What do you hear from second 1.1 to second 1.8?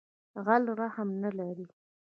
نه لری